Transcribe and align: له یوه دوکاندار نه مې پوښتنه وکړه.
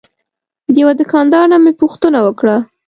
له 0.71 0.75
یوه 0.81 0.93
دوکاندار 0.99 1.45
نه 1.53 1.57
مې 1.63 1.71
پوښتنه 1.81 2.19
وکړه. 2.23 2.55